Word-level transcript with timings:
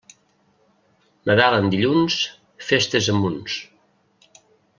Nadal 1.31 1.57
en 1.57 1.69
dilluns, 1.75 2.17
festes 2.71 3.11
a 3.15 3.19
munts. 3.21 3.61